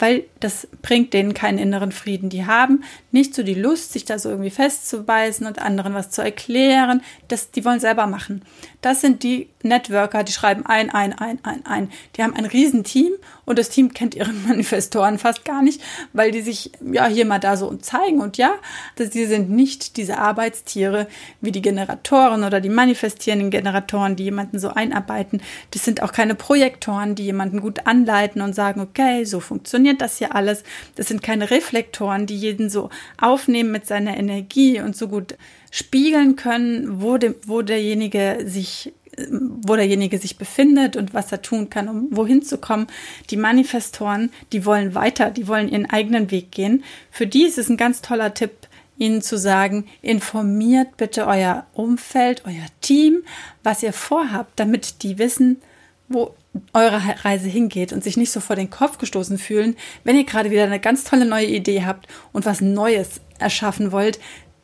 weil 0.00 0.24
das 0.40 0.68
bringt 0.82 1.12
denen 1.12 1.34
keinen 1.34 1.58
inneren 1.58 1.92
Frieden. 1.92 2.28
Die 2.30 2.46
haben 2.46 2.84
nicht 3.12 3.34
so 3.34 3.42
die 3.42 3.54
Lust, 3.54 3.92
sich 3.92 4.04
da 4.04 4.18
so 4.18 4.28
irgendwie 4.28 4.50
festzubeißen 4.50 5.46
und 5.46 5.60
anderen 5.60 5.94
was 5.94 6.10
zu 6.10 6.22
erklären. 6.22 7.02
Das, 7.28 7.50
die 7.50 7.64
wollen 7.64 7.80
selber 7.80 8.06
machen. 8.06 8.42
Das 8.80 9.00
sind 9.00 9.22
die 9.22 9.48
Networker, 9.62 10.24
die 10.24 10.32
schreiben 10.32 10.64
ein, 10.64 10.90
ein, 10.90 11.12
ein, 11.12 11.38
ein, 11.42 11.66
ein. 11.66 11.92
Die 12.16 12.22
haben 12.22 12.34
ein 12.34 12.46
Riesenteam 12.46 13.12
und 13.44 13.58
das 13.58 13.68
Team 13.68 13.92
kennt 13.92 14.14
ihre 14.14 14.32
Manifestoren 14.48 15.18
fast 15.18 15.44
gar 15.44 15.62
nicht, 15.62 15.82
weil 16.12 16.30
die 16.30 16.40
sich 16.40 16.72
ja 16.80 17.06
hier 17.06 17.26
mal 17.26 17.40
da 17.40 17.56
so 17.56 17.74
zeigen. 17.76 18.20
Und 18.20 18.38
ja, 18.38 18.54
die 18.98 19.26
sind 19.26 19.50
nicht 19.50 19.96
diese 19.96 20.18
Arbeitstiere 20.18 21.08
wie 21.40 21.52
die 21.52 21.62
Generatoren 21.62 22.44
oder 22.44 22.60
die 22.60 22.68
manifestierenden 22.68 23.50
Generatoren, 23.50 24.16
die 24.16 24.24
jemanden 24.24 24.58
so 24.58 24.68
einarbeiten. 24.68 25.42
Das 25.72 25.84
sind 25.84 26.02
auch 26.02 26.12
keine 26.12 26.34
Projektoren, 26.34 27.14
die 27.14 27.24
jemanden 27.24 27.60
gut 27.60 27.86
anleiten 27.86 28.40
und 28.40 28.54
sagen, 28.54 28.80
okay, 28.80 29.24
so 29.24 29.40
funktioniert 29.40 30.00
das 30.00 30.18
hier 30.18 30.34
alles. 30.34 30.62
Das 30.94 31.08
sind 31.08 31.22
keine 31.22 31.50
Reflektoren, 31.50 32.26
die 32.26 32.36
jeden 32.36 32.70
so 32.70 32.88
aufnehmen 33.18 33.72
mit 33.72 33.86
seiner 33.86 34.16
Energie 34.16 34.80
und 34.80 34.96
so 34.96 35.08
gut 35.08 35.36
spiegeln 35.70 36.36
können, 36.36 37.00
wo, 37.00 37.16
de, 37.16 37.34
wo 37.46 37.62
derjenige 37.62 38.38
sich 38.44 38.92
wo 39.28 39.76
derjenige 39.76 40.18
sich 40.18 40.38
befindet 40.38 40.96
und 40.96 41.14
was 41.14 41.32
er 41.32 41.42
tun 41.42 41.68
kann, 41.68 41.88
um 41.88 42.08
wohin 42.10 42.42
zu 42.42 42.58
kommen. 42.58 42.86
Die 43.30 43.36
Manifestoren, 43.36 44.30
die 44.52 44.64
wollen 44.64 44.94
weiter, 44.94 45.30
die 45.30 45.48
wollen 45.48 45.68
ihren 45.68 45.90
eigenen 45.90 46.30
Weg 46.30 46.52
gehen. 46.52 46.84
Für 47.10 47.26
die 47.26 47.44
ist 47.44 47.58
es 47.58 47.68
ein 47.68 47.76
ganz 47.76 48.02
toller 48.02 48.34
Tipp, 48.34 48.68
ihnen 48.98 49.22
zu 49.22 49.38
sagen, 49.38 49.86
informiert 50.02 50.96
bitte 50.96 51.26
euer 51.26 51.66
Umfeld, 51.72 52.42
euer 52.46 52.66
Team, 52.80 53.22
was 53.62 53.82
ihr 53.82 53.92
vorhabt, 53.92 54.60
damit 54.60 55.02
die 55.02 55.18
wissen, 55.18 55.60
wo 56.08 56.34
eure 56.72 57.00
Reise 57.24 57.48
hingeht 57.48 57.92
und 57.92 58.02
sich 58.02 58.16
nicht 58.16 58.32
so 58.32 58.40
vor 58.40 58.56
den 58.56 58.70
Kopf 58.70 58.98
gestoßen 58.98 59.38
fühlen, 59.38 59.76
wenn 60.04 60.16
ihr 60.16 60.24
gerade 60.24 60.50
wieder 60.50 60.64
eine 60.64 60.80
ganz 60.80 61.04
tolle 61.04 61.24
neue 61.24 61.46
Idee 61.46 61.84
habt 61.84 62.08
und 62.32 62.44
was 62.44 62.60
Neues 62.60 63.20
erschaffen 63.38 63.92
wollt. 63.92 64.18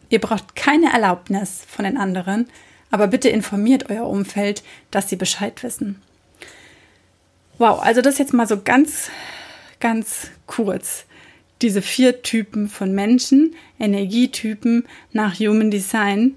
Ihr 0.09 0.21
braucht 0.21 0.57
keine 0.57 0.93
Erlaubnis 0.93 1.63
von 1.67 1.85
den 1.85 1.97
anderen, 1.97 2.49
aber 2.91 3.07
bitte 3.07 3.29
informiert 3.29 3.91
euer 3.91 4.07
Umfeld, 4.07 4.63
dass 4.91 5.09
sie 5.09 5.17
Bescheid 5.17 5.63
wissen. 5.63 6.03
Wow, 7.59 7.81
also 7.81 8.03
das 8.03 8.19
jetzt 8.19 8.35
mal 8.35 8.47
so 8.47 8.61
ganz, 8.63 9.11
ganz 9.81 10.29
kurz. 10.47 11.05
Diese 11.63 11.83
vier 11.83 12.23
Typen 12.23 12.69
von 12.69 12.95
Menschen, 12.95 13.55
Energietypen 13.79 14.87
nach 15.13 15.39
Human 15.39 15.71
Design. 15.71 16.37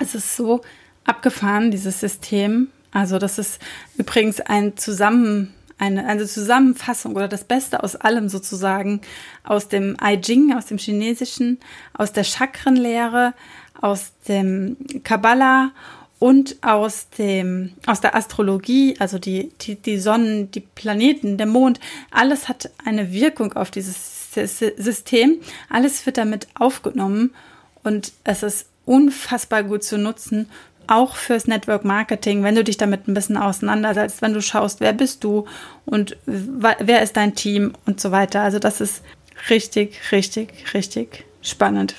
Es 0.00 0.14
ist 0.14 0.36
so 0.36 0.60
abgefahren, 1.04 1.70
dieses 1.70 1.98
System. 1.98 2.68
Also 2.92 3.18
das 3.18 3.38
ist 3.38 3.60
übrigens 3.96 4.40
ein 4.40 4.76
Zusammen, 4.76 5.54
eine, 5.78 6.06
eine 6.06 6.26
Zusammenfassung 6.26 7.14
oder 7.14 7.28
das 7.28 7.44
Beste 7.44 7.82
aus 7.82 7.96
allem 7.96 8.28
sozusagen 8.28 9.00
aus 9.44 9.68
dem 9.68 9.96
I 10.02 10.20
Ching, 10.20 10.52
aus 10.54 10.66
dem 10.66 10.78
Chinesischen, 10.78 11.58
aus 11.94 12.12
der 12.12 12.24
Chakrenlehre, 12.24 13.34
aus 13.80 14.12
dem 14.26 14.76
Kabbalah 15.04 15.70
und 16.18 16.56
aus 16.62 17.10
dem 17.10 17.74
aus 17.86 18.00
der 18.00 18.16
Astrologie, 18.16 18.96
also 18.98 19.18
die, 19.18 19.52
die 19.60 19.76
die 19.76 19.98
Sonnen, 19.98 20.50
die 20.50 20.60
Planeten, 20.60 21.36
der 21.36 21.46
Mond, 21.46 21.78
alles 22.10 22.48
hat 22.48 22.70
eine 22.84 23.12
Wirkung 23.12 23.52
auf 23.52 23.70
dieses 23.70 24.32
System. 24.32 25.40
Alles 25.68 26.04
wird 26.06 26.18
damit 26.18 26.48
aufgenommen 26.54 27.34
und 27.82 28.12
es 28.24 28.42
ist 28.42 28.66
unfassbar 28.84 29.62
gut 29.64 29.84
zu 29.84 29.98
nutzen, 29.98 30.48
auch 30.88 31.16
fürs 31.16 31.46
Network 31.46 31.84
Marketing, 31.84 32.42
wenn 32.42 32.54
du 32.54 32.64
dich 32.64 32.76
damit 32.76 33.06
ein 33.06 33.14
bisschen 33.14 33.36
auseinandersetzt, 33.36 34.22
wenn 34.22 34.32
du 34.32 34.42
schaust, 34.42 34.80
wer 34.80 34.92
bist 34.92 35.22
du 35.22 35.46
und 35.84 36.16
wer 36.26 37.02
ist 37.02 37.16
dein 37.16 37.34
Team 37.34 37.74
und 37.86 38.00
so 38.00 38.10
weiter. 38.10 38.40
Also 38.40 38.58
das 38.58 38.80
ist 38.80 39.02
richtig, 39.50 40.00
richtig, 40.12 40.74
richtig 40.74 41.24
spannend. 41.42 41.94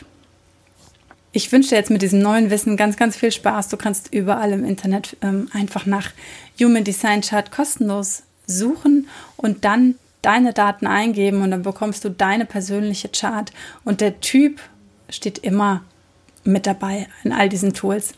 Ich 1.32 1.52
wünsche 1.52 1.70
dir 1.70 1.76
jetzt 1.76 1.92
mit 1.92 2.02
diesem 2.02 2.22
neuen 2.22 2.50
Wissen 2.50 2.76
ganz, 2.76 2.98
ganz 2.98 3.16
viel 3.16 3.32
Spaß. 3.32 3.70
Du 3.70 3.78
kannst 3.78 4.12
überall 4.12 4.52
im 4.52 4.66
Internet 4.66 5.16
ähm, 5.22 5.48
einfach 5.54 5.86
nach 5.86 6.10
Human 6.60 6.84
Design 6.84 7.22
Chart 7.22 7.52
kostenlos 7.52 8.24
suchen 8.48 9.08
und 9.38 9.64
dann 9.64 9.96
deine 10.24 10.54
Daten 10.54 10.88
eingeben 10.88 11.44
und 11.44 11.52
dann 11.52 11.62
bekommst 11.62 12.04
du 12.04 12.10
deine 12.10 12.46
persönliche 12.46 13.10
Chart 13.10 13.52
und 13.86 14.02
der 14.02 14.20
Typ 14.20 14.60
steht 15.08 15.38
immer 15.38 15.84
mit 16.44 16.66
dabei 16.66 17.08
in 17.24 17.32
all 17.32 17.48
diesen 17.48 17.74
Tools. 17.74 18.14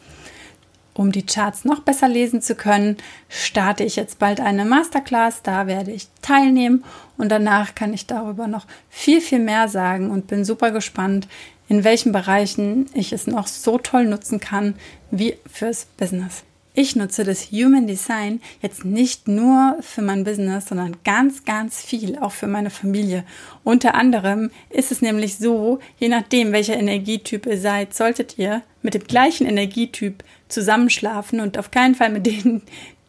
Um 0.93 1.11
die 1.11 1.25
Charts 1.25 1.63
noch 1.63 1.79
besser 1.79 2.09
lesen 2.09 2.41
zu 2.41 2.55
können, 2.55 2.97
starte 3.29 3.83
ich 3.83 3.95
jetzt 3.95 4.19
bald 4.19 4.41
eine 4.41 4.65
Masterclass. 4.65 5.41
Da 5.41 5.67
werde 5.67 5.91
ich 5.91 6.07
teilnehmen 6.21 6.83
und 7.17 7.29
danach 7.29 7.75
kann 7.75 7.93
ich 7.93 8.07
darüber 8.07 8.47
noch 8.47 8.65
viel, 8.89 9.21
viel 9.21 9.39
mehr 9.39 9.67
sagen 9.67 10.11
und 10.11 10.27
bin 10.27 10.43
super 10.43 10.71
gespannt, 10.71 11.27
in 11.69 11.85
welchen 11.85 12.11
Bereichen 12.11 12.87
ich 12.93 13.13
es 13.13 13.27
noch 13.27 13.47
so 13.47 13.77
toll 13.77 14.05
nutzen 14.05 14.41
kann 14.41 14.75
wie 15.09 15.37
fürs 15.49 15.85
Business. 15.97 16.43
Ich 16.73 16.95
nutze 16.95 17.25
das 17.25 17.51
Human 17.51 17.85
Design 17.85 18.41
jetzt 18.61 18.85
nicht 18.85 19.27
nur 19.27 19.77
für 19.81 20.01
mein 20.01 20.23
Business, 20.23 20.67
sondern 20.67 20.97
ganz, 21.03 21.43
ganz 21.43 21.81
viel 21.81 22.17
auch 22.17 22.31
für 22.31 22.47
meine 22.47 22.69
Familie. 22.69 23.25
Unter 23.65 23.95
anderem 23.95 24.51
ist 24.69 24.91
es 24.91 25.01
nämlich 25.01 25.37
so, 25.37 25.79
je 25.97 26.07
nachdem, 26.07 26.53
welcher 26.53 26.77
Energietyp 26.77 27.45
ihr 27.45 27.57
seid, 27.57 27.93
solltet 27.93 28.37
ihr 28.37 28.61
mit 28.81 28.93
dem 28.93 29.03
gleichen 29.03 29.47
Energietyp 29.47 30.23
zusammenschlafen 30.47 31.39
und 31.39 31.57
auf 31.57 31.71
keinen 31.71 31.95
Fall 31.95 32.09
mit 32.09 32.25
denen, 32.25 32.61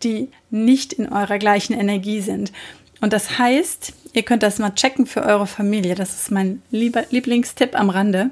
die 0.02 0.28
nicht 0.50 0.92
in 0.92 1.12
eurer 1.12 1.38
gleichen 1.38 1.74
Energie 1.78 2.20
sind. 2.20 2.52
Und 3.00 3.12
das 3.12 3.38
heißt, 3.38 3.92
ihr 4.12 4.22
könnt 4.22 4.42
das 4.42 4.58
mal 4.58 4.74
checken 4.74 5.06
für 5.06 5.22
eure 5.22 5.46
Familie. 5.46 5.94
Das 5.94 6.14
ist 6.14 6.30
mein 6.30 6.62
Lieblingstipp 6.70 7.78
am 7.78 7.90
Rande. 7.90 8.30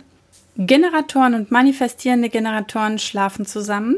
Generatoren 0.56 1.34
und 1.34 1.50
manifestierende 1.50 2.28
Generatoren 2.28 2.98
schlafen 2.98 3.46
zusammen 3.46 3.96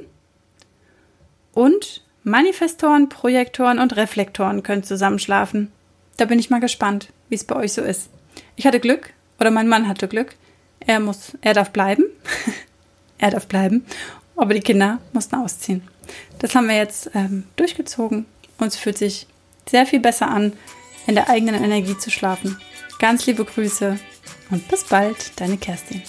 und 1.53 2.03
Manifestoren, 2.25 3.09
Projektoren 3.09 3.81
und 3.81 3.97
Reflektoren 3.97 4.63
können 4.63 4.85
zusammenschlafen. 4.85 5.73
Da 6.17 6.25
bin 6.25 6.39
ich 6.39 6.51
mal 6.51 6.61
gespannt, 6.61 7.09
wie 7.29 7.35
es 7.35 7.45
bei 7.45 7.57
euch 7.57 7.73
so 7.73 7.83
ist. 7.83 8.11
Ich 8.55 8.67
hatte 8.67 8.79
Glück, 8.79 9.13
oder 9.41 9.51
mein 9.51 9.69
Mann 9.69 9.89
hatte 9.89 10.07
Glück. 10.07 10.37
Er 10.81 11.01
muss, 11.01 11.37
er 11.41 11.55
darf 11.55 11.71
bleiben. 11.71 12.05
er 13.23 13.31
darf 13.31 13.47
bleiben. 13.47 13.87
Aber 14.37 14.53
die 14.53 14.61
Kinder 14.61 14.99
mussten 15.13 15.37
ausziehen. 15.37 15.83
Das 16.41 16.55
haben 16.55 16.69
wir 16.69 16.77
jetzt 16.77 17.11
ähm, 17.15 17.45
durchgezogen 17.57 18.27
und 18.59 18.67
es 18.67 18.77
fühlt 18.77 18.99
sich 18.99 19.27
sehr 19.69 19.87
viel 19.87 20.01
besser 20.01 20.29
an, 20.29 20.53
in 21.07 21.15
der 21.15 21.31
eigenen 21.31 21.63
Energie 21.63 21.97
zu 21.97 22.11
schlafen. 22.11 22.59
Ganz 22.99 23.27
liebe 23.27 23.45
Grüße 23.45 23.99
und 24.51 24.69
bis 24.69 24.85
bald, 24.85 25.33
deine 25.37 25.57
Kerstin. 25.57 26.03